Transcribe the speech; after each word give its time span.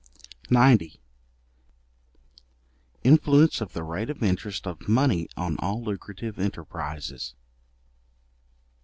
§90. 0.49 0.97
Influence 3.03 3.61
of 3.61 3.73
the 3.73 3.83
rate 3.83 4.09
of 4.09 4.23
interest 4.23 4.65
of 4.65 4.89
money 4.89 5.29
on 5.37 5.57
all 5.59 5.83
lucrative 5.83 6.37
enterprizes. 6.37 7.35